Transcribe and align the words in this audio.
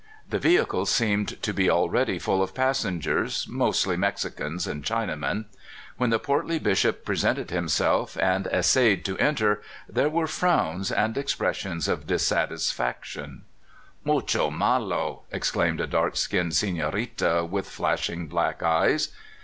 The 0.27 0.39
vehicle 0.39 0.87
seemed 0.87 1.39
to 1.43 1.53
be 1.53 1.69
already 1.69 2.17
full 2.17 2.41
of 2.41 2.55
passengers, 2.55 3.45
mostly 3.47 3.95
Mexicans 3.95 4.65
and 4.65 4.83
Chinamen. 4.83 5.45
When 5.97 6.09
the 6.09 6.17
portly 6.17 6.57
Bishop 6.57 7.05
presented 7.05 7.51
himself, 7.51 8.17
and 8.19 8.47
essayed 8.47 9.05
to 9.05 9.15
enter, 9.19 9.61
there 9.87 10.09
wxre 10.09 10.27
frowns 10.29 10.91
and 10.91 11.19
expressions 11.19 11.87
of 11.87 12.07
dissatisfaction. 12.07 13.43
268 14.05 14.07
CALi:70RNIA 14.07 14.19
SKETCHES." 14.19 14.29
Mucho 14.39 14.49
malo!" 14.49 15.21
exclaimed 15.31 15.79
a 15.79 15.85
dark 15.85 16.15
skinned 16.17 16.53
seTiorita 16.53 17.47
with 17.47 17.69
flashing 17.69 18.25
black 18.27 18.63
eyes. 18.63 19.09